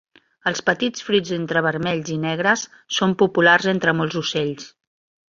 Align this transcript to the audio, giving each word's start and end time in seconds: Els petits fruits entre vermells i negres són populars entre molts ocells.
Els 0.51 0.61
petits 0.67 1.03
fruits 1.09 1.33
entre 1.35 1.61
vermells 1.65 2.09
i 2.15 2.17
negres 2.23 2.63
són 2.99 3.13
populars 3.19 3.67
entre 3.75 3.93
molts 3.99 4.17
ocells. 4.23 4.65